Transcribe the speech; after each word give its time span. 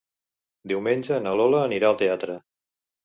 Diumenge 0.71 1.19
na 1.27 1.35
Lola 1.41 1.61
anirà 1.67 1.93
al 1.93 2.01
teatre. 2.01 2.39